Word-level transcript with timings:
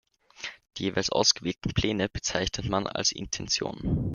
Die 0.77 0.85
jeweils 0.85 1.11
ausgewählten 1.11 1.75
Pläne 1.75 2.09
bezeichnet 2.09 2.67
man 2.67 2.87
als 2.87 3.11
Intentionen. 3.11 4.09